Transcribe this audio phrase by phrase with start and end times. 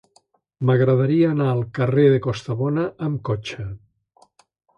[0.69, 3.69] M'agradaria anar al carrer de Costabona amb cotxe.